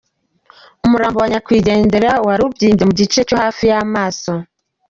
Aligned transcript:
Umurambo 0.85 1.17
wa 1.19 1.27
nyakwigendera 1.31 2.11
wari 2.25 2.41
ubyimbye 2.47 2.83
mu 2.89 2.93
gice 2.99 3.19
cyo 3.27 3.35
hafi 3.43 3.63
y’ 3.71 3.73
amaso. 3.83 4.31